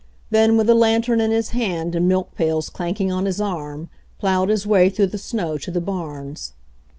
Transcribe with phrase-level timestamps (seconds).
[0.31, 4.49] Then, with a lantern in his hand and milk pails clanking on his arm, plowed
[4.49, 6.53] his way through the snow to the barns.